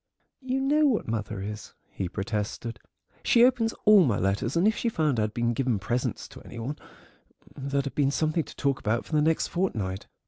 "You 0.41 0.59
know 0.61 0.87
what 0.87 1.07
mother 1.07 1.41
is," 1.43 1.75
he 1.91 2.09
protested; 2.09 2.79
"she 3.21 3.45
opens 3.45 3.71
all 3.85 4.03
my 4.03 4.17
letters, 4.17 4.57
and 4.57 4.67
if 4.67 4.75
she 4.75 4.89
found 4.89 5.19
I'd 5.19 5.31
been 5.35 5.53
giving 5.53 5.77
presents 5.77 6.27
to 6.29 6.41
any 6.41 6.57
one 6.57 6.75
there'd 7.55 7.85
have 7.85 7.93
been 7.93 8.09
something 8.09 8.43
to 8.45 8.55
talk 8.55 8.79
about 8.79 9.05
for 9.05 9.11
the 9.13 9.21
next 9.21 9.49
fortnight." 9.49 10.07